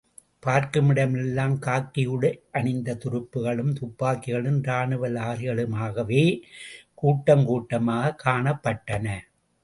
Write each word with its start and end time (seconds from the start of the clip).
பார்க்கும் 0.39 0.89
இடமெல்லாம் 0.89 1.59
காக்கி 1.59 2.07
உடையணிந்ததுருப்புகளும், 2.07 3.73
துப்பாக்கிகளும், 3.73 4.61
ராணுவ 4.61 5.09
லாரிகளுமாகவே 5.09 6.41
கூட்டங்கூட்டமாகக் 7.03 8.15
காணப்பட்டன. 8.25 9.17